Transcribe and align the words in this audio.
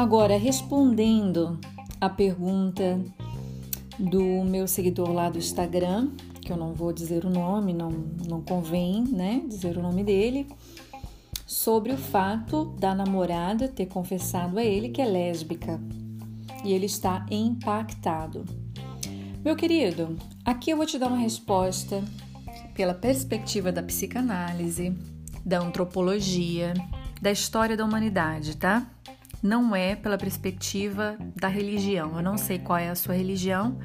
Agora, 0.00 0.38
respondendo 0.38 1.60
a 2.00 2.08
pergunta 2.08 2.98
do 3.98 4.42
meu 4.44 4.66
seguidor 4.66 5.12
lá 5.12 5.28
do 5.28 5.36
Instagram, 5.36 6.12
que 6.40 6.50
eu 6.50 6.56
não 6.56 6.72
vou 6.72 6.90
dizer 6.90 7.26
o 7.26 7.28
nome, 7.28 7.74
não, 7.74 7.90
não 8.26 8.40
convém, 8.40 9.04
né, 9.04 9.42
dizer 9.46 9.76
o 9.76 9.82
nome 9.82 10.02
dele, 10.02 10.48
sobre 11.46 11.92
o 11.92 11.98
fato 11.98 12.64
da 12.80 12.94
namorada 12.94 13.68
ter 13.68 13.84
confessado 13.88 14.58
a 14.58 14.64
ele 14.64 14.88
que 14.88 15.02
é 15.02 15.04
lésbica 15.04 15.78
e 16.64 16.72
ele 16.72 16.86
está 16.86 17.26
impactado. 17.30 18.46
Meu 19.44 19.54
querido, 19.54 20.16
aqui 20.46 20.70
eu 20.70 20.78
vou 20.78 20.86
te 20.86 20.98
dar 20.98 21.08
uma 21.08 21.18
resposta 21.18 22.02
pela 22.74 22.94
perspectiva 22.94 23.70
da 23.70 23.82
psicanálise, 23.82 24.96
da 25.44 25.58
antropologia, 25.58 26.72
da 27.20 27.30
história 27.30 27.76
da 27.76 27.84
humanidade, 27.84 28.56
tá? 28.56 28.90
Não 29.42 29.74
é 29.74 29.96
pela 29.96 30.18
perspectiva 30.18 31.16
da 31.34 31.48
religião. 31.48 32.16
Eu 32.16 32.22
não 32.22 32.36
sei 32.36 32.58
qual 32.58 32.78
é 32.78 32.90
a 32.90 32.94
sua 32.94 33.14
religião. 33.14 33.78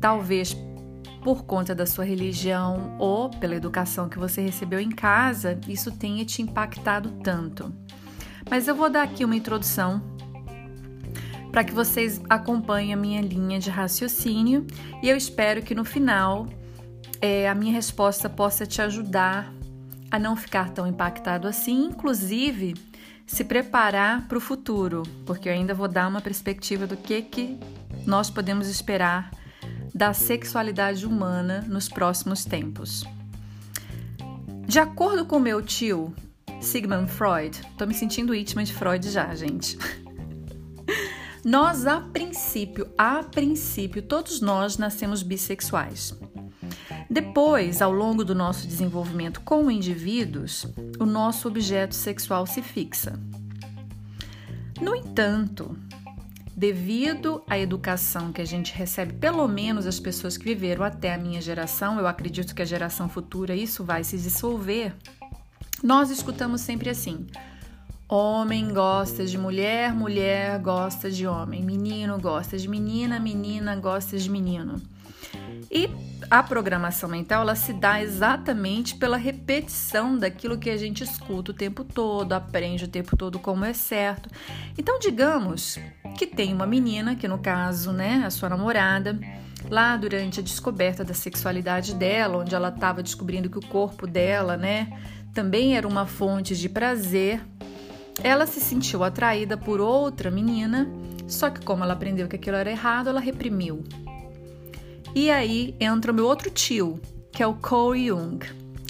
Talvez 0.00 0.56
por 1.22 1.44
conta 1.44 1.74
da 1.74 1.86
sua 1.86 2.04
religião 2.04 2.96
ou 2.98 3.30
pela 3.30 3.54
educação 3.54 4.08
que 4.08 4.18
você 4.18 4.42
recebeu 4.42 4.78
em 4.78 4.90
casa, 4.90 5.58
isso 5.66 5.90
tenha 5.90 6.24
te 6.24 6.42
impactado 6.42 7.10
tanto. 7.22 7.74
Mas 8.48 8.68
eu 8.68 8.74
vou 8.74 8.90
dar 8.90 9.02
aqui 9.02 9.24
uma 9.24 9.34
introdução 9.34 10.02
para 11.50 11.64
que 11.64 11.72
vocês 11.72 12.20
acompanhem 12.28 12.92
a 12.92 12.96
minha 12.96 13.22
linha 13.22 13.58
de 13.58 13.70
raciocínio 13.70 14.66
e 15.02 15.08
eu 15.08 15.16
espero 15.16 15.62
que 15.62 15.74
no 15.74 15.84
final 15.84 16.46
é, 17.20 17.48
a 17.48 17.54
minha 17.54 17.72
resposta 17.72 18.28
possa 18.28 18.66
te 18.66 18.82
ajudar 18.82 19.50
a 20.10 20.18
não 20.18 20.36
ficar 20.36 20.70
tão 20.70 20.86
impactado 20.86 21.48
assim, 21.48 21.86
inclusive 21.86 22.74
se 23.26 23.44
preparar 23.44 24.28
para 24.28 24.38
o 24.38 24.40
futuro, 24.40 25.02
porque 25.24 25.48
eu 25.48 25.52
ainda 25.52 25.74
vou 25.74 25.88
dar 25.88 26.08
uma 26.08 26.20
perspectiva 26.20 26.86
do 26.86 26.96
que, 26.96 27.22
que 27.22 27.58
nós 28.06 28.30
podemos 28.30 28.68
esperar 28.68 29.30
da 29.94 30.12
sexualidade 30.12 31.06
humana 31.06 31.64
nos 31.68 31.88
próximos 31.88 32.44
tempos. 32.44 33.04
De 34.66 34.78
acordo 34.78 35.24
com 35.24 35.38
meu 35.38 35.62
tio 35.62 36.14
Sigmund 36.60 37.10
Freud, 37.10 37.60
tô 37.78 37.86
me 37.86 37.94
sentindo 37.94 38.32
vítima 38.32 38.64
de 38.64 38.72
Freud 38.72 39.08
já, 39.10 39.34
gente. 39.34 39.78
Nós, 41.44 41.86
a 41.86 42.00
princípio, 42.00 42.88
a 42.96 43.22
princípio, 43.22 44.00
todos 44.00 44.40
nós 44.40 44.78
nascemos 44.78 45.22
bissexuais. 45.22 46.18
Depois, 47.08 47.82
ao 47.82 47.92
longo 47.92 48.24
do 48.24 48.34
nosso 48.34 48.66
desenvolvimento 48.66 49.40
como 49.40 49.70
indivíduos, 49.70 50.66
o 50.98 51.04
nosso 51.04 51.48
objeto 51.48 51.94
sexual 51.94 52.46
se 52.46 52.62
fixa. 52.62 53.18
No 54.80 54.94
entanto, 54.94 55.76
devido 56.56 57.42
à 57.48 57.58
educação 57.58 58.32
que 58.32 58.40
a 58.40 58.44
gente 58.44 58.72
recebe, 58.74 59.12
pelo 59.14 59.46
menos 59.46 59.86
as 59.86 60.00
pessoas 60.00 60.36
que 60.36 60.44
viveram 60.44 60.84
até 60.84 61.14
a 61.14 61.18
minha 61.18 61.40
geração, 61.40 61.98
eu 61.98 62.06
acredito 62.06 62.54
que 62.54 62.62
a 62.62 62.66
geração 62.66 63.08
futura 63.08 63.54
isso 63.54 63.84
vai 63.84 64.02
se 64.04 64.16
dissolver. 64.16 64.94
Nós 65.82 66.10
escutamos 66.10 66.60
sempre 66.60 66.88
assim: 66.90 67.26
homem 68.08 68.72
gosta 68.72 69.24
de 69.24 69.36
mulher, 69.36 69.92
mulher 69.92 70.58
gosta 70.60 71.10
de 71.10 71.26
homem, 71.26 71.62
menino 71.62 72.18
gosta 72.18 72.56
de 72.56 72.68
menina, 72.68 73.18
menina 73.18 73.76
gosta 73.76 74.16
de 74.16 74.30
menino. 74.30 74.80
E 75.70 75.88
a 76.30 76.42
programação 76.42 77.08
mental 77.08 77.42
ela 77.42 77.54
se 77.54 77.72
dá 77.72 78.02
exatamente 78.02 78.96
pela 78.96 79.16
repetição 79.16 80.16
daquilo 80.16 80.58
que 80.58 80.70
a 80.70 80.76
gente 80.76 81.02
escuta 81.04 81.50
o 81.50 81.54
tempo 81.54 81.84
todo, 81.84 82.32
aprende 82.32 82.84
o 82.84 82.88
tempo 82.88 83.16
todo 83.16 83.38
como 83.38 83.64
é 83.64 83.72
certo. 83.72 84.28
Então, 84.78 84.98
digamos 84.98 85.78
que 86.16 86.26
tem 86.26 86.52
uma 86.52 86.66
menina, 86.66 87.14
que 87.14 87.28
no 87.28 87.38
caso, 87.38 87.92
né, 87.92 88.22
a 88.24 88.30
sua 88.30 88.48
namorada, 88.48 89.18
lá 89.68 89.96
durante 89.96 90.40
a 90.40 90.42
descoberta 90.42 91.04
da 91.04 91.14
sexualidade 91.14 91.94
dela, 91.94 92.38
onde 92.38 92.54
ela 92.54 92.68
estava 92.68 93.02
descobrindo 93.02 93.50
que 93.50 93.58
o 93.58 93.66
corpo 93.66 94.06
dela, 94.06 94.56
né, 94.56 94.88
também 95.32 95.76
era 95.76 95.86
uma 95.86 96.06
fonte 96.06 96.56
de 96.56 96.68
prazer, 96.68 97.40
ela 98.22 98.46
se 98.46 98.60
sentiu 98.60 99.02
atraída 99.02 99.56
por 99.56 99.80
outra 99.80 100.30
menina, 100.30 100.88
só 101.26 101.50
que 101.50 101.64
como 101.64 101.82
ela 101.82 101.94
aprendeu 101.94 102.28
que 102.28 102.36
aquilo 102.36 102.56
era 102.56 102.70
errado, 102.70 103.08
ela 103.08 103.20
reprimiu. 103.20 103.82
E 105.14 105.30
aí 105.30 105.76
entra 105.78 106.10
o 106.10 106.14
meu 106.14 106.26
outro 106.26 106.50
tio, 106.50 107.00
que 107.32 107.42
é 107.42 107.46
o 107.46 107.54
Cole 107.54 108.08
Jung. 108.08 108.44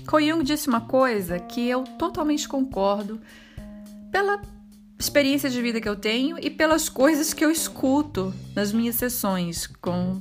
Cole 0.07 0.29
Jung 0.29 0.43
disse 0.43 0.69
uma 0.69 0.81
coisa 0.81 1.39
que 1.39 1.69
eu 1.69 1.85
totalmente 1.85 2.49
concordo 2.49 3.21
pela 4.11 4.41
experiência 4.99 5.51
de 5.51 5.61
vida 5.61 5.81
que 5.81 5.89
eu 5.89 5.97
tenho 5.97 6.39
e 6.41 6.49
pelas 6.49 6.89
coisas 6.89 7.35
que 7.35 7.45
eu 7.45 7.51
escuto 7.51 8.33
nas 8.55 8.73
minhas 8.73 8.95
sessões 8.95 9.67
com, 9.67 10.21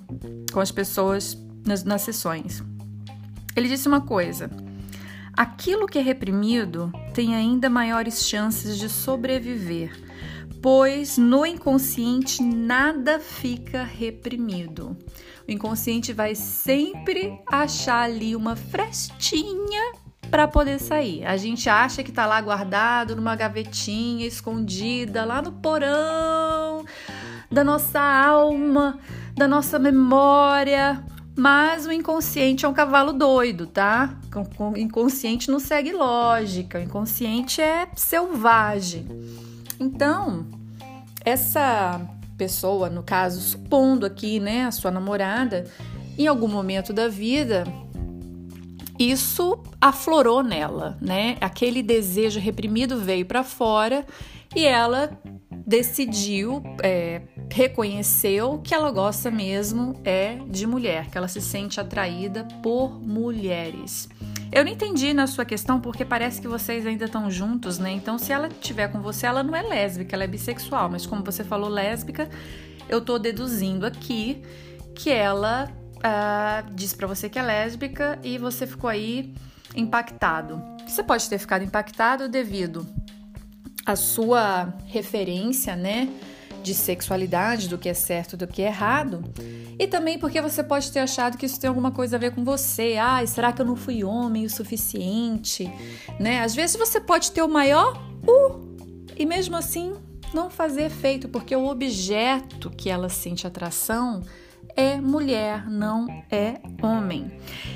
com 0.52 0.60
as 0.60 0.72
pessoas 0.72 1.38
nas, 1.66 1.84
nas 1.84 2.02
sessões. 2.02 2.62
Ele 3.56 3.70
disse 3.70 3.88
uma 3.88 4.02
coisa: 4.02 4.50
aquilo 5.34 5.88
que 5.88 6.00
é 6.00 6.02
reprimido 6.02 6.92
tem 7.14 7.36
ainda 7.36 7.70
maiores 7.70 8.26
chances 8.26 8.78
de 8.78 8.90
sobreviver, 8.90 9.98
pois 10.62 11.18
no 11.18 11.46
inconsciente 11.46 12.42
nada 12.42 13.20
fica 13.20 13.84
reprimido. 13.84 14.98
O 15.48 15.52
inconsciente 15.52 16.14
vai 16.14 16.36
sempre 16.36 17.38
achar 17.48 18.04
ali 18.04 18.36
uma 18.36 18.56
frestinha 18.56 19.94
para 20.32 20.48
poder 20.48 20.80
sair. 20.80 21.26
A 21.26 21.38
gente 21.38 21.70
acha 21.70 22.04
que 22.04 22.10
está 22.10 22.26
lá 22.26 22.42
guardado 22.42 23.16
numa 23.16 23.36
gavetinha 23.36 24.26
escondida 24.26 25.26
lá 25.26 25.42
no 25.42 25.52
porão 25.52 26.86
da 27.52 27.64
nossa 27.64 28.00
alma, 28.00 29.00
da 29.36 29.48
nossa 29.48 29.78
memória, 29.78 31.04
mas 31.36 31.86
o 31.86 31.92
inconsciente 31.92 32.66
é 32.66 32.68
um 32.68 32.74
cavalo 32.74 33.14
doido, 33.14 33.68
tá? 33.68 34.18
O 34.60 34.78
inconsciente 34.78 35.52
não 35.52 35.60
segue 35.60 35.92
lógica, 35.92 36.80
o 36.80 36.82
inconsciente 36.82 37.62
é 37.62 37.88
selvagem. 37.96 39.08
Então, 39.84 40.46
essa 41.26 42.00
pessoa, 42.38 42.90
no 42.90 43.04
caso, 43.04 43.42
supondo 43.42 44.06
aqui, 44.06 44.40
né, 44.40 44.64
a 44.64 44.72
sua 44.72 44.90
namorada, 44.90 45.66
em 46.18 46.26
algum 46.26 46.48
momento 46.48 46.94
da 46.94 47.10
vida, 47.10 47.66
isso 48.98 49.62
aflorou 49.82 50.42
nela, 50.42 50.98
né? 51.02 51.36
Aquele 51.42 51.84
desejo 51.84 52.40
reprimido 52.40 52.98
veio 52.98 53.26
para 53.26 53.44
fora 53.44 54.06
e 54.56 54.66
ela 54.66 55.20
decidiu, 55.52 56.64
é, 56.82 57.22
reconheceu 57.52 58.62
que 58.64 58.74
ela 58.74 58.90
gosta 58.90 59.30
mesmo 59.30 60.00
é 60.06 60.38
de 60.48 60.66
mulher, 60.66 61.10
que 61.10 61.18
ela 61.18 61.28
se 61.28 61.42
sente 61.42 61.80
atraída 61.80 62.48
por 62.62 63.02
mulheres. 63.02 64.08
Eu 64.54 64.64
não 64.64 64.72
entendi 64.72 65.16
na 65.16 65.26
sua 65.26 65.46
questão 65.46 65.82
porque 65.82 66.06
parece 66.06 66.40
que 66.40 66.48
vocês 66.48 66.86
ainda 66.86 67.06
estão 67.06 67.30
juntos, 67.32 67.80
né? 67.80 67.90
Então, 67.90 68.20
se 68.20 68.32
ela 68.32 68.48
estiver 68.48 68.88
com 68.88 69.02
você, 69.02 69.26
ela 69.26 69.42
não 69.42 69.56
é 69.56 69.64
lésbica, 69.64 70.16
ela 70.16 70.26
é 70.26 70.28
bissexual. 70.28 70.92
Mas 70.92 71.08
como 71.08 71.24
você 71.24 71.44
falou 71.44 71.68
lésbica, 71.68 72.30
eu 72.88 73.02
tô 73.02 73.18
deduzindo 73.18 73.84
aqui 73.84 74.44
que 74.94 75.10
ela 75.10 75.72
uh, 75.98 76.72
disse 76.76 76.96
para 76.96 77.08
você 77.08 77.28
que 77.30 77.40
é 77.40 77.42
lésbica 77.42 78.20
e 78.22 78.38
você 78.38 78.68
ficou 78.68 78.88
aí 78.88 79.34
impactado. 79.76 80.62
Você 80.88 81.02
pode 81.02 81.28
ter 81.28 81.40
ficado 81.40 81.64
impactado 81.64 82.30
devido 82.30 82.86
à 83.84 83.96
sua 83.96 84.72
referência, 84.86 85.76
né? 85.76 86.10
De 86.64 86.74
sexualidade, 86.74 87.68
do 87.68 87.78
que 87.78 87.90
é 87.90 87.94
certo, 87.94 88.38
do 88.38 88.48
que 88.48 88.62
é 88.62 88.68
errado, 88.68 89.24
e 89.78 89.86
também 89.88 90.18
porque 90.18 90.42
você 90.42 90.64
pode 90.64 90.92
ter 90.92 91.00
achado 91.00 91.38
que 91.38 91.46
isso 91.46 91.60
tem 91.60 91.68
alguma 91.68 91.92
coisa 91.92 92.16
a 92.16 92.20
ver 92.20 92.32
com 92.32 92.44
você. 92.44 92.98
Ah, 93.00 93.26
será 93.28 93.52
que 93.52 93.62
eu 93.62 93.66
não 93.66 93.76
fui 93.76 94.04
homem 94.04 94.46
o 94.46 94.50
suficiente? 94.50 95.70
Né? 96.20 96.42
Às 96.42 96.56
vezes 96.56 96.76
você 96.76 97.00
pode 97.00 97.32
ter 97.32 97.42
o 97.42 97.48
maior 97.48 98.02
uh 98.28 98.74
e 99.16 99.26
mesmo 99.26 99.56
assim 99.56 99.94
não 100.34 100.50
fazer 100.50 100.84
efeito, 100.84 101.30
porque 101.30 101.56
o 101.56 101.68
objeto 101.68 102.70
que 102.72 102.90
ela 102.90 103.10
sente 103.10 103.46
atração 103.46 104.24
é 104.76 105.00
mulher, 105.00 105.70
não 105.70 106.08
é 106.32 106.56
homem. 106.82 107.32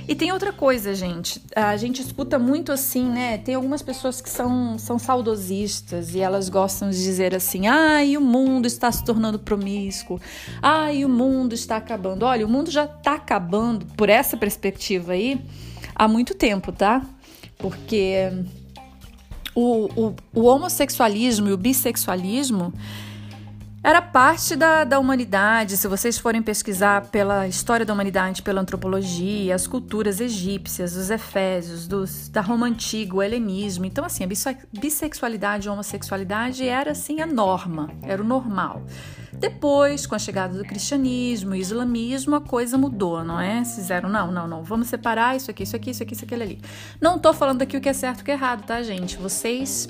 E 0.08 0.16
tem 0.16 0.32
outra 0.32 0.52
coisa, 0.52 0.96
gente. 0.96 1.42
A 1.56 1.78
gente 1.78 2.02
escuta 2.02 2.40
muito 2.40 2.72
assim, 2.72 3.06
né? 3.06 3.38
Tem 3.38 3.56
algumas 3.56 3.82
pessoas 3.82 4.22
que 4.22 4.30
são, 4.30 4.78
são 4.80 4.98
saudosistas 4.98 6.16
e 6.16 6.20
elas 6.20 6.50
gostam 6.50 6.90
de 6.90 6.98
dizer 6.98 7.36
assim: 7.36 7.68
ai, 7.68 8.18
o 8.18 8.22
mundo 8.22 8.66
está 8.66 8.92
se 8.92 9.04
tornando 9.04 9.38
promíscuo, 9.38 10.20
ai, 10.62 11.06
o 11.06 11.10
mundo 11.10 11.54
está 11.54 11.78
acabando. 11.78 12.24
Olha, 12.24 12.46
o 12.46 12.50
mundo 12.50 12.72
já 12.72 12.86
está 12.86 13.16
acabando 13.16 13.86
por 13.98 14.10
essa 14.10 14.36
perspectiva 14.36 15.14
aí 15.14 15.40
há 15.94 16.08
muito 16.08 16.34
tempo, 16.34 16.72
tá? 16.72 17.06
Porque 17.58 18.32
o, 19.54 19.90
o, 19.96 20.16
o 20.34 20.44
homossexualismo 20.44 21.50
e 21.50 21.52
o 21.52 21.58
bissexualismo 21.58 22.74
era 23.88 24.02
parte 24.02 24.54
da, 24.54 24.84
da 24.84 25.00
humanidade. 25.00 25.78
Se 25.78 25.88
vocês 25.88 26.18
forem 26.18 26.42
pesquisar 26.42 27.08
pela 27.08 27.48
história 27.48 27.86
da 27.86 27.94
humanidade, 27.94 28.42
pela 28.42 28.60
antropologia, 28.60 29.56
as 29.56 29.66
culturas 29.66 30.20
egípcias, 30.20 30.98
os 30.98 31.10
efésios, 31.10 31.88
dos, 31.88 32.28
da 32.28 32.42
Roma 32.42 32.66
antiga, 32.66 33.16
o 33.16 33.24
helenismo. 33.24 33.86
Então, 33.86 34.04
assim, 34.04 34.26
a 34.26 34.28
bissexualidade 34.78 35.68
e 35.68 35.70
a 35.70 35.72
homossexualidade 35.72 36.68
era 36.68 36.92
assim 36.92 37.22
a 37.22 37.26
norma, 37.26 37.90
era 38.04 38.22
o 38.22 38.26
normal. 38.26 38.84
Depois, 39.32 40.06
com 40.06 40.16
a 40.16 40.20
chegada 40.20 40.58
do 40.58 40.66
cristianismo 40.66 41.56
e 41.56 41.60
islamismo, 41.62 42.36
a 42.36 42.42
coisa 42.42 42.78
mudou, 42.78 43.24
não 43.24 43.40
é? 43.40 43.64
Fizeram, 43.64 44.10
não, 44.10 44.30
não, 44.30 44.50
não, 44.50 44.64
vamos 44.64 44.90
separar 44.90 45.38
isso 45.38 45.50
aqui, 45.50 45.64
isso 45.64 45.78
aqui, 45.78 45.92
isso 45.92 46.04
aqui, 46.04 46.14
isso 46.14 46.26
aqui, 46.26 46.34
ali. 46.36 46.62
Não 47.00 47.18
tô 47.18 47.32
falando 47.32 47.62
aqui 47.62 47.78
o 47.78 47.80
que 47.80 47.88
é 47.88 47.94
certo 47.94 48.20
e 48.20 48.22
o 48.24 48.26
que 48.26 48.32
é 48.32 48.34
errado, 48.34 48.66
tá, 48.66 48.84
gente? 48.84 49.16
Vocês 49.16 49.88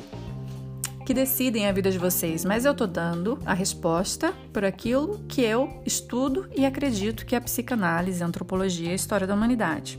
que 1.07 1.13
decidem 1.13 1.65
a 1.65 1.71
vida 1.71 1.89
de 1.89 1.97
vocês, 1.97 2.43
mas 2.43 2.65
eu 2.65 2.73
tô 2.73 2.85
dando 2.85 3.39
a 3.45 3.53
resposta 3.53 4.33
por 4.51 4.65
aquilo 4.65 5.23
que 5.25 5.39
eu 5.39 5.81
estudo 5.85 6.49
e 6.53 6.65
acredito 6.65 7.25
que 7.25 7.33
é 7.33 7.37
a 7.37 7.41
psicanálise, 7.41 8.21
a 8.21 8.25
antropologia 8.25 8.89
e 8.89 8.91
a 8.91 8.95
história 8.95 9.25
da 9.25 9.33
humanidade. 9.33 9.97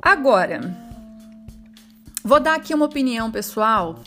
Agora, 0.00 0.60
vou 2.22 2.38
dar 2.38 2.54
aqui 2.54 2.72
uma 2.72 2.84
opinião 2.84 3.32
pessoal 3.32 3.98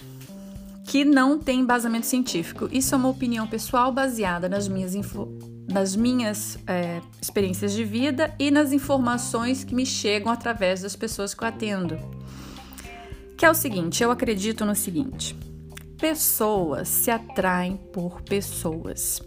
que 0.85 1.03
não 1.03 1.37
tem 1.37 1.59
embasamento 1.59 2.05
científico. 2.05 2.69
Isso 2.71 2.95
é 2.95 2.97
uma 2.97 3.09
opinião 3.09 3.45
pessoal 3.45 3.91
baseada 3.91 4.47
nas 4.47 4.69
minhas, 4.69 4.93
nas 5.67 5.97
minhas 5.97 6.57
é, 6.65 7.01
experiências 7.21 7.73
de 7.73 7.83
vida 7.83 8.33
e 8.39 8.49
nas 8.49 8.71
informações 8.71 9.65
que 9.65 9.75
me 9.75 9.85
chegam 9.85 10.31
através 10.31 10.81
das 10.81 10.95
pessoas 10.95 11.33
que 11.33 11.43
eu 11.43 11.47
atendo. 11.49 11.97
Que 13.37 13.45
é 13.45 13.49
o 13.49 13.55
seguinte, 13.55 14.01
eu 14.01 14.11
acredito 14.11 14.65
no 14.65 14.75
seguinte: 14.75 15.35
pessoas 15.97 16.87
se 16.87 17.11
atraem 17.11 17.77
por 17.91 18.21
pessoas. 18.21 19.21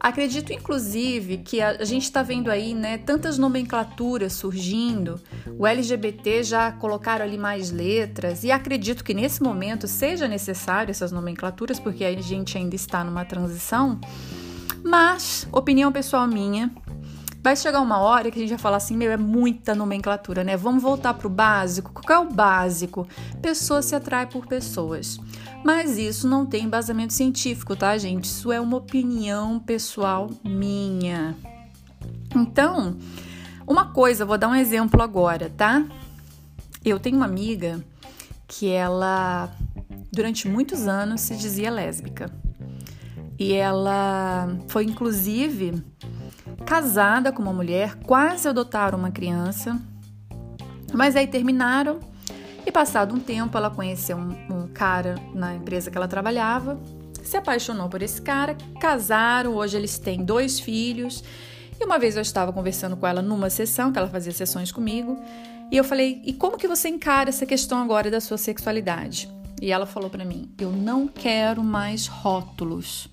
Acredito, 0.00 0.50
inclusive, 0.50 1.38
que 1.38 1.60
a, 1.60 1.84
gente 1.84 2.04
está 2.04 2.22
vendo 2.22 2.50
aí, 2.50 2.72
né, 2.72 2.96
tantas 2.96 3.36
nomenclaturas 3.36 4.32
surgindo. 4.32 5.20
O 5.58 5.66
LGBT 5.66 6.42
já 6.42 6.72
colocaram 6.72 7.22
ali 7.22 7.36
mais 7.36 7.70
letras 7.70 8.42
e 8.42 8.50
acredito 8.50 9.04
que 9.04 9.12
nesse 9.12 9.42
momento 9.42 9.86
seja 9.86 10.26
necessário 10.26 10.90
essas 10.90 11.12
nomenclaturas, 11.12 11.78
porque 11.78 12.02
a 12.02 12.18
gente 12.18 12.56
ainda 12.56 12.74
está 12.74 13.04
numa 13.04 13.26
transição. 13.26 14.00
Mas, 14.82 15.46
opinião 15.52 15.92
pessoal 15.92 16.26
minha, 16.26 16.70
Vai 17.42 17.56
chegar 17.56 17.80
uma 17.80 17.98
hora 17.98 18.30
que 18.30 18.38
a 18.38 18.42
gente 18.42 18.50
vai 18.50 18.58
falar 18.58 18.76
assim: 18.76 18.96
meu, 18.96 19.10
é 19.10 19.16
muita 19.16 19.74
nomenclatura, 19.74 20.44
né? 20.44 20.56
Vamos 20.56 20.82
voltar 20.82 21.14
para 21.14 21.26
o 21.26 21.30
básico. 21.30 21.92
Qual 21.92 22.22
é 22.22 22.26
o 22.26 22.30
básico? 22.30 23.08
Pessoa 23.40 23.80
se 23.80 23.94
atrai 23.94 24.26
por 24.26 24.46
pessoas. 24.46 25.18
Mas 25.64 25.96
isso 25.96 26.28
não 26.28 26.44
tem 26.44 26.64
embasamento 26.64 27.12
científico, 27.12 27.74
tá, 27.74 27.96
gente? 27.96 28.24
Isso 28.24 28.52
é 28.52 28.60
uma 28.60 28.76
opinião 28.76 29.58
pessoal 29.58 30.30
minha. 30.44 31.34
Então, 32.34 32.96
uma 33.66 33.86
coisa, 33.86 34.24
vou 34.24 34.38
dar 34.38 34.48
um 34.48 34.54
exemplo 34.54 35.02
agora, 35.02 35.50
tá? 35.56 35.84
Eu 36.84 36.98
tenho 36.98 37.16
uma 37.16 37.26
amiga 37.26 37.84
que 38.46 38.68
ela, 38.68 39.50
durante 40.12 40.48
muitos 40.48 40.86
anos, 40.86 41.20
se 41.20 41.36
dizia 41.36 41.70
lésbica. 41.70 42.30
E 43.38 43.52
ela 43.54 44.48
foi, 44.68 44.84
inclusive, 44.84 45.82
casada 46.64 47.32
com 47.32 47.42
uma 47.42 47.52
mulher, 47.52 47.96
quase 47.96 48.48
adotaram 48.48 48.98
uma 48.98 49.10
criança, 49.10 49.80
mas 50.92 51.16
aí 51.16 51.26
terminaram 51.26 52.00
e 52.64 52.70
passado 52.70 53.14
um 53.14 53.20
tempo 53.20 53.56
ela 53.56 53.70
conheceu 53.70 54.16
um, 54.16 54.30
um 54.50 54.68
cara 54.68 55.14
na 55.34 55.54
empresa 55.54 55.90
que 55.90 55.96
ela 55.96 56.06
trabalhava, 56.06 56.78
se 57.22 57.36
apaixonou 57.36 57.88
por 57.88 58.02
esse 58.02 58.20
cara, 58.20 58.56
casaram, 58.80 59.54
hoje 59.54 59.76
eles 59.76 59.98
têm 59.98 60.24
dois 60.24 60.60
filhos. 60.60 61.22
E 61.80 61.84
uma 61.84 61.98
vez 61.98 62.16
eu 62.16 62.22
estava 62.22 62.52
conversando 62.52 62.96
com 62.96 63.06
ela 63.06 63.22
numa 63.22 63.48
sessão, 63.48 63.92
que 63.92 63.98
ela 63.98 64.08
fazia 64.08 64.32
sessões 64.32 64.70
comigo, 64.70 65.18
e 65.70 65.76
eu 65.76 65.84
falei: 65.84 66.20
"E 66.24 66.32
como 66.32 66.58
que 66.58 66.68
você 66.68 66.88
encara 66.88 67.30
essa 67.30 67.46
questão 67.46 67.80
agora 67.80 68.10
da 68.10 68.20
sua 68.20 68.36
sexualidade?" 68.36 69.30
E 69.62 69.72
ela 69.72 69.86
falou 69.86 70.10
para 70.10 70.24
mim: 70.24 70.50
"Eu 70.58 70.70
não 70.70 71.06
quero 71.06 71.62
mais 71.62 72.06
rótulos. 72.06 73.08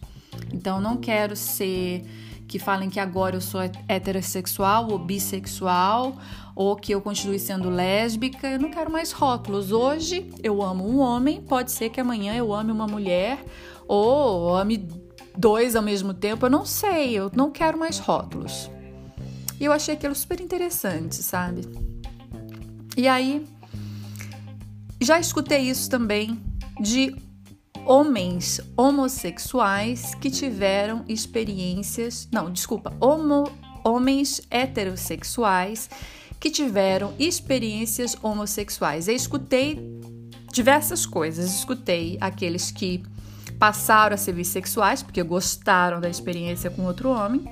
Então 0.51 0.81
não 0.81 0.97
quero 0.97 1.35
ser 1.35 2.03
que 2.47 2.57
falem 2.57 2.89
que 2.89 2.99
agora 2.99 3.35
eu 3.35 3.41
sou 3.41 3.61
heterossexual 3.87 4.89
ou 4.89 4.97
bissexual, 4.97 6.15
ou 6.55 6.75
que 6.75 6.93
eu 6.93 7.01
continue 7.01 7.37
sendo 7.37 7.69
lésbica. 7.69 8.47
Eu 8.47 8.59
não 8.59 8.71
quero 8.71 8.91
mais 8.91 9.11
rótulos. 9.11 9.71
Hoje 9.71 10.31
eu 10.41 10.61
amo 10.61 10.87
um 10.87 10.99
homem, 10.99 11.41
pode 11.41 11.71
ser 11.71 11.89
que 11.89 11.99
amanhã 11.99 12.33
eu 12.35 12.53
ame 12.53 12.71
uma 12.71 12.87
mulher, 12.87 13.43
ou 13.87 14.55
ame 14.55 14.87
dois 15.37 15.75
ao 15.75 15.83
mesmo 15.83 16.13
tempo. 16.13 16.45
Eu 16.45 16.49
não 16.49 16.65
sei, 16.65 17.13
eu 17.13 17.29
não 17.35 17.51
quero 17.51 17.77
mais 17.77 17.99
rótulos. 17.99 18.71
E 19.59 19.65
eu 19.65 19.71
achei 19.71 19.95
aquilo 19.95 20.15
super 20.15 20.39
interessante, 20.39 21.15
sabe? 21.15 21.61
E 22.95 23.07
aí, 23.07 23.45
já 25.01 25.19
escutei 25.19 25.61
isso 25.61 25.89
também 25.89 26.39
de 26.79 27.15
homens 27.87 28.59
homossexuais 28.75 30.13
que 30.15 30.29
tiveram 30.29 31.05
experiências. 31.07 32.27
Não, 32.29 32.51
desculpa, 32.51 32.93
homo, 32.99 33.49
homens 33.83 34.41
heterossexuais 34.51 35.89
que 36.37 36.51
tiveram 36.51 37.13
experiências 37.17 38.17
homossexuais. 38.21 39.07
Eu 39.07 39.15
escutei 39.15 39.79
diversas 40.51 41.05
coisas. 41.05 41.49
Escutei 41.55 42.17
aqueles 42.19 42.71
que 42.71 43.01
passaram 43.57 44.15
a 44.15 44.17
ser 44.17 44.33
bissexuais 44.33 45.01
porque 45.01 45.23
gostaram 45.23 46.01
da 46.01 46.09
experiência 46.09 46.69
com 46.69 46.83
outro 46.83 47.09
homem. 47.09 47.49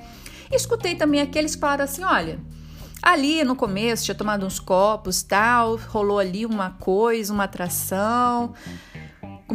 Escutei 0.52 0.96
também 0.96 1.22
aqueles 1.22 1.56
que 1.56 1.62
falaram 1.62 1.86
assim: 1.86 2.04
olha, 2.04 2.40
ali 3.02 3.42
no 3.46 3.56
começo 3.56 4.04
tinha 4.04 4.16
tomado 4.16 4.46
uns 4.46 4.60
copos, 4.60 5.24
tal, 5.24 5.78
rolou 5.78 6.20
ali 6.20 6.46
uma 6.46 6.72
coisa, 6.72 7.32
uma 7.32 7.46
atração 7.46 8.54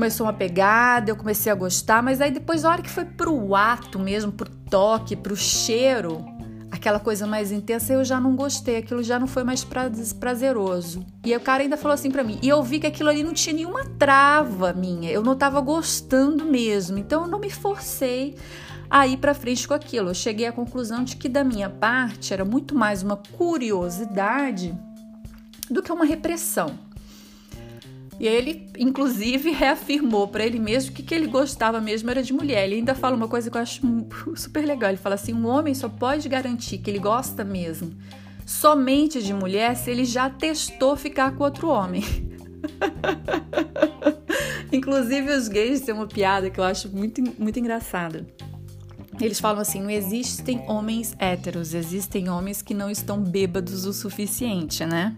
começou 0.00 0.24
uma 0.24 0.32
pegada, 0.32 1.10
eu 1.10 1.16
comecei 1.16 1.52
a 1.52 1.54
gostar, 1.54 2.02
mas 2.02 2.22
aí 2.22 2.30
depois, 2.30 2.62
na 2.62 2.70
hora 2.70 2.80
que 2.80 2.88
foi 2.88 3.04
pro 3.04 3.54
ato 3.54 3.98
mesmo, 3.98 4.32
pro 4.32 4.48
toque, 4.48 5.14
pro 5.14 5.36
cheiro, 5.36 6.24
aquela 6.70 6.98
coisa 6.98 7.26
mais 7.26 7.52
intensa, 7.52 7.92
eu 7.92 8.02
já 8.02 8.18
não 8.18 8.34
gostei, 8.34 8.78
aquilo 8.78 9.02
já 9.02 9.18
não 9.18 9.26
foi 9.26 9.44
mais 9.44 9.62
prazeroso. 9.62 11.04
E 11.22 11.36
o 11.36 11.40
cara 11.40 11.64
ainda 11.64 11.76
falou 11.76 11.92
assim 11.92 12.10
para 12.10 12.24
mim, 12.24 12.38
e 12.42 12.48
eu 12.48 12.62
vi 12.62 12.80
que 12.80 12.86
aquilo 12.86 13.10
ali 13.10 13.22
não 13.22 13.34
tinha 13.34 13.54
nenhuma 13.54 13.84
trava 13.98 14.72
minha, 14.72 15.10
eu 15.10 15.22
não 15.22 15.36
tava 15.36 15.60
gostando 15.60 16.46
mesmo, 16.46 16.96
então 16.96 17.24
eu 17.24 17.28
não 17.28 17.38
me 17.38 17.50
forcei 17.50 18.38
a 18.88 19.06
ir 19.06 19.18
para 19.18 19.34
frente 19.34 19.68
com 19.68 19.74
aquilo. 19.74 20.08
Eu 20.08 20.14
cheguei 20.14 20.46
à 20.46 20.52
conclusão 20.52 21.04
de 21.04 21.16
que 21.16 21.28
da 21.28 21.44
minha 21.44 21.68
parte 21.68 22.32
era 22.32 22.44
muito 22.44 22.74
mais 22.74 23.02
uma 23.02 23.18
curiosidade 23.18 24.74
do 25.70 25.82
que 25.82 25.92
uma 25.92 26.06
repressão. 26.06 26.88
E 28.20 28.28
ele, 28.28 28.68
inclusive, 28.78 29.50
reafirmou 29.50 30.28
para 30.28 30.44
ele 30.44 30.58
mesmo 30.58 30.92
que 30.92 31.02
que 31.02 31.14
ele 31.14 31.26
gostava 31.26 31.80
mesmo 31.80 32.10
era 32.10 32.22
de 32.22 32.34
mulher. 32.34 32.66
Ele 32.66 32.76
ainda 32.76 32.94
fala 32.94 33.16
uma 33.16 33.26
coisa 33.26 33.50
que 33.50 33.56
eu 33.56 33.62
acho 33.62 33.80
super 34.36 34.64
legal. 34.64 34.90
Ele 34.90 34.98
fala 34.98 35.14
assim: 35.14 35.32
um 35.32 35.46
homem 35.46 35.74
só 35.74 35.88
pode 35.88 36.28
garantir 36.28 36.78
que 36.78 36.90
ele 36.90 36.98
gosta 36.98 37.42
mesmo 37.42 37.96
somente 38.50 39.22
de 39.22 39.32
mulher 39.32 39.76
se 39.76 39.90
ele 39.90 40.04
já 40.04 40.28
testou 40.28 40.96
ficar 40.96 41.36
com 41.36 41.44
outro 41.44 41.68
homem. 41.68 42.02
Inclusive, 44.72 45.32
os 45.32 45.48
gays 45.48 45.80
têm 45.80 45.94
uma 45.94 46.06
piada 46.06 46.50
que 46.50 46.58
eu 46.58 46.64
acho 46.64 46.88
muito, 46.88 47.22
muito 47.38 47.58
engraçada. 47.58 48.26
Eles 49.20 49.38
falam 49.38 49.62
assim: 49.62 49.80
não 49.80 49.90
existem 49.90 50.64
homens 50.68 51.14
héteros, 51.18 51.74
existem 51.74 52.28
homens 52.28 52.60
que 52.60 52.74
não 52.74 52.90
estão 52.90 53.22
bêbados 53.22 53.86
o 53.86 53.92
suficiente, 53.92 54.84
né? 54.84 55.16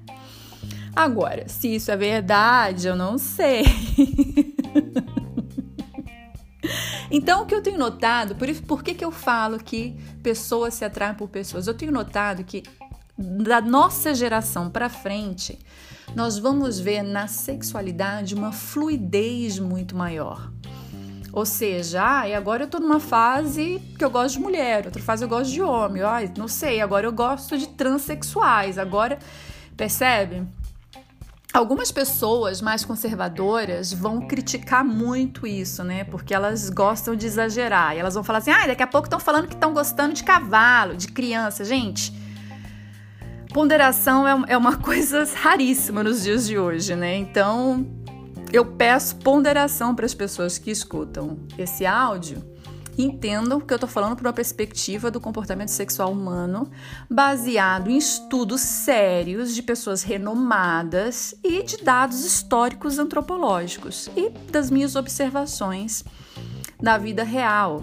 Agora, 0.95 1.49
se 1.49 1.75
isso 1.75 1.91
é 1.91 1.97
verdade, 1.97 2.87
eu 2.87 2.95
não 2.95 3.17
sei. 3.17 3.65
então, 7.11 7.43
o 7.43 7.47
que 7.47 7.55
eu 7.55 7.63
tenho 7.63 7.79
notado, 7.79 8.35
por, 8.35 8.49
isso, 8.49 8.63
por 8.63 8.83
que, 8.83 8.95
que 8.95 9.05
eu 9.05 9.11
falo 9.11 9.59
que 9.59 9.97
pessoas 10.23 10.75
se 10.75 10.85
atraem 10.85 11.15
por 11.15 11.29
pessoas? 11.29 11.67
Eu 11.67 11.75
tenho 11.75 11.93
notado 11.93 12.45
que 12.45 12.63
da 13.17 13.61
nossa 13.61 14.15
geração 14.15 14.71
para 14.71 14.89
frente, 14.89 15.59
nós 16.15 16.39
vamos 16.39 16.79
ver 16.79 17.03
na 17.03 17.27
sexualidade 17.27 18.35
uma 18.35 18.53
fluidez 18.53 19.59
muito 19.59 19.97
maior. 19.97 20.51
Ou 21.33 21.47
seja, 21.47 22.21
ah, 22.21 22.29
e 22.29 22.35
agora 22.35 22.65
eu 22.65 22.69
tô 22.69 22.79
numa 22.79 23.01
fase 23.01 23.81
que 23.99 24.05
eu 24.05 24.11
gosto 24.11 24.35
de 24.35 24.41
mulher, 24.43 24.85
outra 24.85 25.03
fase 25.03 25.25
eu 25.25 25.29
gosto 25.29 25.51
de 25.51 25.63
homem, 25.63 26.03
ah, 26.03 26.21
não 26.37 26.47
sei, 26.47 26.83
agora 26.83 27.07
eu 27.07 27.13
gosto 27.13 27.57
de 27.57 27.69
transexuais, 27.69 28.77
agora, 28.77 29.19
percebe? 29.75 30.47
Algumas 31.52 31.92
pessoas 31.92 32.62
mais 32.62 32.82
conservadoras 32.82 33.92
vão 33.92 34.26
criticar 34.26 34.82
muito 34.82 35.47
isso, 35.47 35.85
né? 35.85 36.02
Porque 36.04 36.32
elas 36.32 36.71
gostam 36.71 37.14
de 37.14 37.26
exagerar. 37.26 37.94
E 37.94 37.99
elas 37.99 38.14
vão 38.14 38.25
falar 38.25 38.38
assim: 38.38 38.50
ah, 38.50 38.66
daqui 38.66 38.82
a 38.82 38.87
pouco 38.87 39.06
estão 39.06 39.21
falando 39.21 39.47
que 39.47 39.54
estão 39.54 39.75
gostando 39.75 40.14
de 40.14 40.25
cavalo, 40.25 40.97
de 40.97 41.09
criança. 41.09 41.62
Gente, 41.62 42.11
ponderação 43.52 44.26
é, 44.26 44.52
é 44.54 44.56
uma 44.56 44.76
coisa 44.80 45.28
raríssima 45.35 46.02
nos 46.02 46.23
dias 46.23 46.47
de 46.47 46.59
hoje, 46.59 46.97
né? 46.97 47.16
Então, 47.18 47.87
eu 48.50 48.64
peço 48.64 49.16
ponderação 49.16 49.94
para 49.94 50.06
as 50.06 50.14
pessoas 50.14 50.56
que 50.56 50.71
escutam 50.71 51.38
esse 51.59 51.85
áudio 51.85 52.42
Entendam 52.97 53.61
que 53.61 53.73
eu 53.73 53.77
estou 53.77 53.89
falando 53.89 54.17
por 54.17 54.27
uma 54.27 54.33
perspectiva 54.33 55.11
do 55.11 55.21
comportamento 55.21 55.71
sexual 55.71 56.13
humano, 56.13 56.71
baseado 57.09 57.91
em 57.91 57.97
estudos 57.97 58.61
sérios 58.61 59.55
de 59.55 59.63
pessoas 59.63 60.03
renomadas 60.03 61.35
e 61.43 61.63
de 61.63 61.79
dados 61.79 62.25
históricos 62.25 62.99
antropológicos 62.99 64.11
e 64.17 64.31
das 64.51 64.71
minhas 64.71 64.95
observações 64.95 66.05
da 66.81 66.99
vida 66.99 67.25
real. 67.25 67.83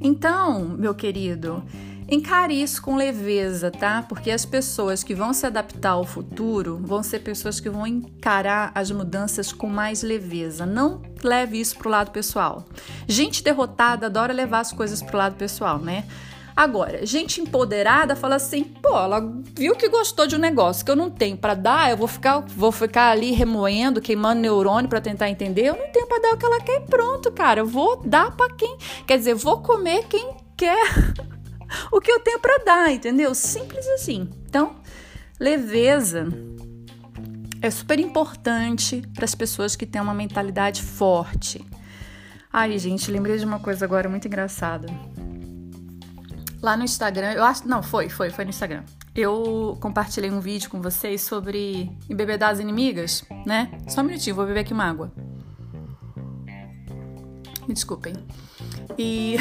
Então, 0.00 0.68
meu 0.68 0.94
querido, 0.94 1.62
Encare 2.08 2.60
isso 2.60 2.82
com 2.82 2.96
leveza, 2.96 3.70
tá? 3.70 4.04
Porque 4.06 4.30
as 4.30 4.44
pessoas 4.44 5.02
que 5.02 5.14
vão 5.14 5.32
se 5.32 5.46
adaptar 5.46 5.92
ao 5.92 6.04
futuro 6.04 6.78
vão 6.82 7.02
ser 7.02 7.20
pessoas 7.20 7.58
que 7.58 7.70
vão 7.70 7.86
encarar 7.86 8.70
as 8.74 8.90
mudanças 8.90 9.52
com 9.52 9.68
mais 9.68 10.02
leveza. 10.02 10.66
Não 10.66 11.00
leve 11.22 11.58
isso 11.58 11.76
pro 11.78 11.88
lado 11.88 12.10
pessoal. 12.10 12.66
Gente 13.08 13.42
derrotada 13.42 14.06
adora 14.06 14.34
levar 14.34 14.60
as 14.60 14.70
coisas 14.70 15.02
pro 15.02 15.16
lado 15.16 15.36
pessoal, 15.36 15.78
né? 15.78 16.04
Agora, 16.54 17.04
gente 17.04 17.40
empoderada 17.40 18.14
fala 18.14 18.36
assim: 18.36 18.62
pô, 18.62 18.96
ela 18.96 19.20
viu 19.56 19.74
que 19.74 19.88
gostou 19.88 20.26
de 20.26 20.36
um 20.36 20.38
negócio 20.38 20.84
que 20.84 20.90
eu 20.90 20.96
não 20.96 21.10
tenho 21.10 21.36
para 21.36 21.54
dar, 21.54 21.90
eu 21.90 21.96
vou 21.96 22.06
ficar, 22.06 22.40
vou 22.40 22.70
ficar 22.70 23.10
ali 23.10 23.32
remoendo, 23.32 24.00
queimando 24.00 24.40
neurônio 24.40 24.88
para 24.88 25.00
tentar 25.00 25.30
entender. 25.30 25.66
Eu 25.66 25.76
não 25.76 25.90
tenho 25.90 26.06
para 26.06 26.22
dar 26.22 26.34
o 26.34 26.36
que 26.36 26.46
ela 26.46 26.60
quer, 26.60 26.80
pronto, 26.82 27.32
cara. 27.32 27.60
Eu 27.60 27.66
vou 27.66 27.96
dar 28.04 28.30
para 28.36 28.54
quem, 28.54 28.76
quer 29.06 29.18
dizer, 29.18 29.34
vou 29.34 29.62
comer 29.62 30.04
quem 30.06 30.36
quer. 30.56 30.86
o 31.90 32.00
que 32.00 32.10
eu 32.10 32.20
tenho 32.20 32.38
para 32.38 32.64
dar, 32.64 32.92
entendeu? 32.92 33.34
Simples 33.34 33.86
assim. 33.88 34.28
Então, 34.46 34.76
leveza 35.38 36.28
é 37.64 37.70
super 37.70 37.98
importante 37.98 39.02
para 39.14 39.24
as 39.24 39.34
pessoas 39.34 39.74
que 39.74 39.86
têm 39.86 40.00
uma 40.00 40.12
mentalidade 40.12 40.82
forte. 40.82 41.64
Ai, 42.52 42.78
gente, 42.78 43.10
lembrei 43.10 43.38
de 43.38 43.44
uma 43.44 43.58
coisa 43.58 43.86
agora 43.86 44.06
muito 44.06 44.28
engraçada. 44.28 44.86
Lá 46.60 46.76
no 46.76 46.84
Instagram, 46.84 47.32
eu 47.32 47.42
acho, 47.42 47.66
não, 47.66 47.82
foi, 47.82 48.10
foi, 48.10 48.28
foi 48.28 48.44
no 48.44 48.50
Instagram. 48.50 48.82
Eu 49.14 49.78
compartilhei 49.80 50.30
um 50.30 50.40
vídeo 50.40 50.68
com 50.68 50.82
vocês 50.82 51.22
sobre 51.22 51.90
embebedar 52.08 52.50
as 52.50 52.60
inimigas, 52.60 53.24
né? 53.46 53.70
Só 53.88 54.02
um 54.02 54.04
minutinho, 54.04 54.36
vou 54.36 54.44
beber 54.44 54.60
aqui 54.60 54.74
uma 54.74 54.84
água. 54.84 55.10
Me 57.66 57.72
desculpem. 57.72 58.12
E 58.98 59.36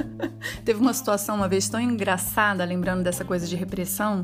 teve 0.64 0.80
uma 0.80 0.92
situação 0.92 1.36
uma 1.36 1.48
vez 1.48 1.68
tão 1.68 1.80
engraçada, 1.80 2.64
lembrando 2.64 3.02
dessa 3.02 3.24
coisa 3.24 3.46
de 3.46 3.56
repressão. 3.56 4.22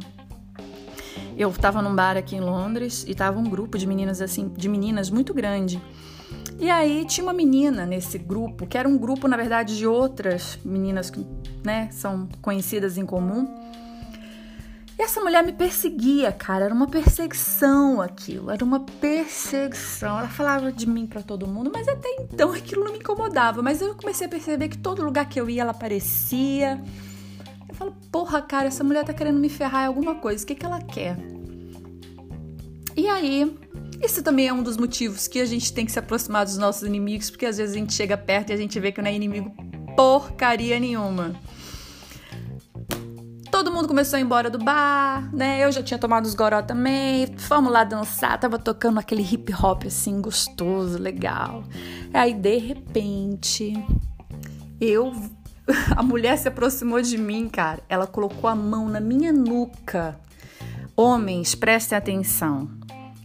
Eu 1.37 1.51
estava 1.51 1.83
num 1.83 1.95
bar 1.95 2.17
aqui 2.17 2.37
em 2.37 2.41
Londres 2.41 3.05
e 3.07 3.15
tava 3.15 3.39
um 3.39 3.45
grupo 3.45 3.77
de 3.77 3.87
meninas 3.87 4.23
assim, 4.23 4.49
de 4.49 4.69
meninas 4.69 5.11
muito 5.11 5.35
grande. 5.35 5.81
E 6.59 6.71
aí 6.71 7.05
tinha 7.05 7.23
uma 7.23 7.35
menina 7.35 7.85
nesse 7.85 8.17
grupo, 8.17 8.67
que 8.67 8.79
era 8.79 8.89
um 8.89 8.97
grupo, 8.97 9.29
na 9.29 9.37
verdade, 9.37 9.77
de 9.77 9.87
outras 9.87 10.59
meninas 10.65 11.11
que, 11.11 11.27
né, 11.63 11.89
são 11.93 12.27
conhecidas 12.41 12.97
em 12.97 13.05
comum. 13.05 13.66
E 14.99 15.03
essa 15.03 15.21
mulher 15.21 15.45
me 15.45 15.53
perseguia, 15.53 16.33
cara. 16.33 16.65
Era 16.65 16.75
uma 16.75 16.87
perseguição 16.87 18.00
aquilo. 18.00 18.50
Era 18.50 18.65
uma 18.65 18.81
perseguição. 18.81 20.19
Ela 20.19 20.29
falava 20.29 20.73
de 20.73 20.88
mim 20.88 21.07
para 21.07 21.23
todo 21.23 21.47
mundo, 21.47 21.71
mas 21.73 21.87
até 21.87 22.09
então 22.21 22.53
aquilo 22.53 22.85
não 22.85 22.93
me 22.93 22.99
incomodava. 22.99 23.61
Mas 23.62 23.83
eu 23.83 23.95
comecei 23.95 24.26
a 24.26 24.31
perceber 24.31 24.69
que 24.69 24.79
todo 24.79 25.05
lugar 25.05 25.29
que 25.29 25.38
eu 25.38 25.50
ia, 25.50 25.62
ela 25.62 25.73
aparecia. 25.73 26.83
Eu 27.69 27.75
falo, 27.75 27.95
porra, 28.11 28.41
cara, 28.41 28.69
essa 28.69 28.83
mulher 28.83 29.05
tá 29.05 29.12
querendo 29.12 29.38
me 29.38 29.50
ferrar 29.50 29.85
em 29.85 29.88
alguma 29.88 30.15
coisa. 30.15 30.43
O 30.43 30.47
que, 30.47 30.55
que 30.55 30.65
ela 30.65 30.81
quer? 30.81 31.19
E 32.97 33.07
aí, 33.07 33.55
isso 34.03 34.23
também 34.23 34.49
é 34.49 34.53
um 34.53 34.62
dos 34.62 34.79
motivos 34.79 35.29
que 35.29 35.41
a 35.41 35.45
gente 35.45 35.75
tem 35.75 35.85
que 35.85 35.93
se 35.93 35.99
aproximar 35.99 36.47
dos 36.47 36.57
nossos 36.57 36.83
inimigos, 36.83 37.29
porque 37.29 37.45
às 37.45 37.59
vezes 37.59 37.76
a 37.76 37.79
gente 37.79 37.93
chega 37.93 38.17
perto 38.17 38.49
e 38.49 38.53
a 38.55 38.57
gente 38.57 38.81
vê 38.81 38.91
que 38.91 39.03
não 39.03 39.11
é 39.11 39.15
inimigo 39.15 39.55
porcaria 39.95 40.79
nenhuma 40.81 41.35
todo 43.57 43.73
mundo 43.73 43.89
começou 43.89 44.19
a 44.19 44.21
ir 44.21 44.23
embora 44.23 44.51
do 44.51 44.59
bar, 44.59 45.35
né? 45.35 45.65
Eu 45.65 45.73
já 45.73 45.83
tinha 45.83 45.97
tomado 45.99 46.27
os 46.27 46.35
goró 46.35 46.61
também. 46.61 47.27
Fomos 47.39 47.73
lá 47.73 47.85
dançar, 47.85 48.39
tava 48.39 48.59
tocando 48.59 48.99
aquele 49.01 49.23
hip 49.23 49.51
hop 49.55 49.85
assim, 49.87 50.21
gostoso, 50.21 50.99
legal. 50.99 51.65
Aí, 52.13 52.35
de 52.35 52.59
repente, 52.59 53.73
eu. 54.79 55.11
A 55.97 56.03
mulher 56.03 56.37
se 56.37 56.47
aproximou 56.49 57.01
de 57.01 57.17
mim, 57.17 57.49
cara. 57.49 57.83
Ela 57.89 58.07
colocou 58.07 58.49
a 58.49 58.55
mão 58.55 58.91
na 58.91 59.01
minha 59.01 59.33
nuca. 59.33 60.21
Homens, 60.95 61.55
prestem 61.55 61.97
atenção. 61.97 62.69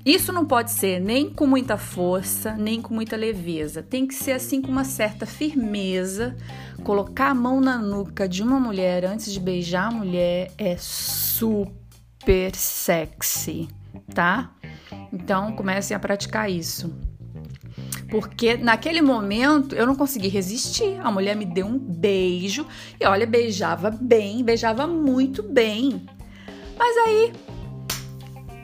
Isso 0.05 0.33
não 0.33 0.45
pode 0.45 0.71
ser 0.71 0.99
nem 0.99 1.29
com 1.29 1.45
muita 1.45 1.77
força, 1.77 2.53
nem 2.53 2.81
com 2.81 2.93
muita 2.93 3.15
leveza. 3.15 3.83
Tem 3.83 4.07
que 4.07 4.15
ser 4.15 4.31
assim 4.31 4.61
com 4.61 4.71
uma 4.71 4.83
certa 4.83 5.25
firmeza. 5.25 6.35
Colocar 6.83 7.29
a 7.29 7.35
mão 7.35 7.61
na 7.61 7.77
nuca 7.77 8.27
de 8.27 8.41
uma 8.41 8.59
mulher 8.59 9.05
antes 9.05 9.31
de 9.31 9.39
beijar 9.39 9.89
a 9.89 9.91
mulher 9.91 10.51
é 10.57 10.75
super 10.77 12.55
sexy, 12.55 13.67
tá? 14.13 14.51
Então 15.13 15.51
comecem 15.51 15.95
a 15.95 15.99
praticar 15.99 16.49
isso. 16.49 16.91
Porque 18.09 18.57
naquele 18.57 19.01
momento 19.01 19.75
eu 19.75 19.85
não 19.85 19.95
consegui 19.95 20.27
resistir. 20.27 20.99
A 21.01 21.11
mulher 21.11 21.35
me 21.35 21.45
deu 21.45 21.65
um 21.67 21.77
beijo 21.77 22.65
e 22.99 23.05
olha, 23.05 23.25
beijava 23.25 23.89
bem, 23.89 24.43
beijava 24.43 24.87
muito 24.87 25.43
bem. 25.43 26.05
Mas 26.77 26.97
aí 26.97 27.31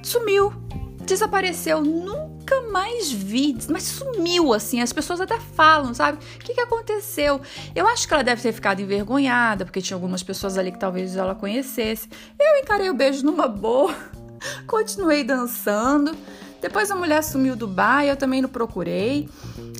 sumiu 0.03 0.67
desapareceu, 1.08 1.82
nunca 1.82 2.62
mais 2.72 3.12
vi, 3.12 3.58
mas 3.70 3.84
sumiu 3.84 4.54
assim. 4.54 4.82
As 4.82 4.94
pessoas 4.94 5.20
até 5.20 5.40
falam, 5.40 5.94
sabe? 5.94 6.18
O 6.18 6.40
que, 6.40 6.54
que 6.54 6.62
aconteceu? 6.62 7.42
Eu 7.76 7.88
acho 7.88 8.08
que 8.08 8.14
ela 8.14 8.24
deve 8.24 8.42
ter 8.42 8.52
ficado 8.52 8.82
envergonhada, 8.82 9.66
porque 9.66 9.82
tinha 9.82 9.96
algumas 9.96 10.22
pessoas 10.22 10.58
ali 10.58 10.72
que 10.72 10.80
talvez 10.80 11.16
ela 11.16 11.34
conhecesse. 11.34 12.10
Eu 12.40 12.62
encarei 12.62 12.90
o 12.90 12.94
beijo 12.94 13.26
numa 13.26 13.48
boa, 13.48 13.96
continuei 14.68 15.24
dançando. 15.24 16.16
Depois 16.62 16.90
a 16.90 16.96
mulher 16.96 17.24
sumiu 17.24 17.56
do 17.56 17.68
bar 17.68 18.04
eu 18.04 18.18
também 18.18 18.42
não 18.42 18.50
procurei. 18.50 19.30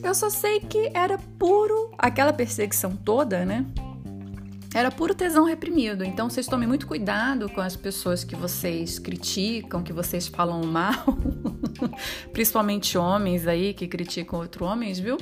Eu 0.04 0.14
só 0.14 0.30
sei 0.30 0.60
que 0.60 0.92
era 0.94 1.18
puro 1.40 1.92
aquela 1.98 2.32
perseguição 2.32 2.96
toda, 2.96 3.44
né? 3.44 3.66
Era 4.78 4.92
puro 4.92 5.16
tesão 5.16 5.44
reprimido. 5.44 6.04
Então 6.04 6.30
vocês 6.30 6.46
tomem 6.46 6.68
muito 6.68 6.86
cuidado 6.86 7.50
com 7.50 7.60
as 7.60 7.76
pessoas 7.76 8.24
que 8.24 8.36
vocês 8.36 9.00
criticam, 9.00 9.82
que 9.82 9.92
vocês 9.92 10.28
falam 10.28 10.62
mal, 10.64 11.18
principalmente 12.32 12.96
homens 12.96 13.48
aí 13.48 13.74
que 13.74 13.88
criticam 13.88 14.40
outros 14.40 14.70
homens, 14.70 15.00
viu? 15.00 15.18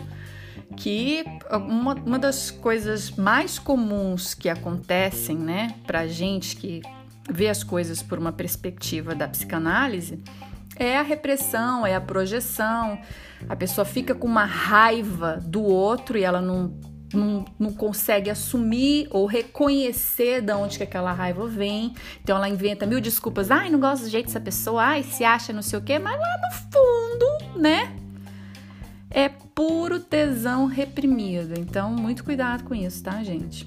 Que 0.76 1.24
uma, 1.50 1.94
uma 1.94 2.20
das 2.20 2.52
coisas 2.52 3.12
mais 3.12 3.58
comuns 3.58 4.34
que 4.34 4.50
acontecem, 4.50 5.38
né, 5.38 5.74
pra 5.88 6.06
gente 6.06 6.58
que 6.58 6.82
vê 7.30 7.48
as 7.48 7.64
coisas 7.64 8.04
por 8.04 8.20
uma 8.20 8.34
perspectiva 8.34 9.16
da 9.16 9.26
psicanálise 9.26 10.22
é 10.76 10.98
a 10.98 11.02
repressão, 11.02 11.86
é 11.86 11.96
a 11.96 12.02
projeção. 12.02 13.00
A 13.48 13.56
pessoa 13.56 13.86
fica 13.86 14.14
com 14.14 14.28
uma 14.28 14.44
raiva 14.44 15.40
do 15.42 15.64
outro 15.64 16.18
e 16.18 16.24
ela 16.26 16.42
não 16.42 16.78
não, 17.14 17.46
não 17.60 17.72
consegue 17.72 18.30
assumir 18.30 19.08
ou 19.12 19.26
reconhecer 19.26 20.42
de 20.42 20.54
onde 20.54 20.78
que 20.78 20.84
aquela 20.84 21.12
raiva 21.12 21.48
vem. 21.48 21.94
Então 22.24 22.36
ela 22.36 22.50
inventa 22.50 22.86
mil 22.86 23.00
desculpas. 23.00 23.52
Ai, 23.52 23.70
não 23.70 23.80
gosto 23.80 24.04
do 24.04 24.10
jeito 24.10 24.28
dessa 24.28 24.40
pessoa. 24.40 24.84
Ai, 24.84 25.04
se 25.04 25.24
acha 25.24 25.54
não 25.54 25.62
sei 25.62 25.80
o 25.80 25.82
quê. 25.82 26.00
Mas 26.00 26.20
lá 26.20 26.38
no 26.38 26.56
fundo, 26.72 27.60
né? 27.60 27.96
É 29.10 29.30
puro 29.30 30.00
tesão 30.00 30.66
reprimido. 30.66 31.58
Então, 31.58 31.92
muito 31.92 32.24
cuidado 32.24 32.66
com 32.66 32.76
isso, 32.76 33.02
tá, 33.02 33.24
gente? 33.24 33.66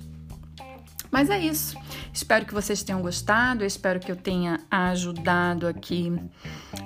Mas 1.10 1.30
é 1.30 1.38
isso. 1.38 1.74
Espero 2.12 2.44
que 2.44 2.52
vocês 2.52 2.82
tenham 2.82 3.00
gostado. 3.00 3.62
Eu 3.62 3.66
espero 3.66 3.98
que 3.98 4.12
eu 4.12 4.16
tenha 4.16 4.60
ajudado 4.70 5.66
aqui 5.66 6.12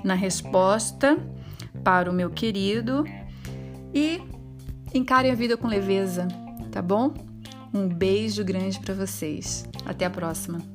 na 0.01 0.13
resposta 0.13 1.17
para 1.83 2.09
o 2.09 2.13
meu 2.13 2.29
querido. 2.29 3.03
E 3.93 4.21
encarem 4.93 5.29
a 5.29 5.35
vida 5.35 5.57
com 5.57 5.67
leveza 5.67 6.25
tá 6.73 6.81
bom? 6.81 7.13
Um 7.71 7.87
beijo 7.87 8.43
grande 8.43 8.79
para 8.79 8.95
vocês. 8.95 9.65
Até 9.85 10.05
a 10.05 10.09
próxima. 10.09 10.72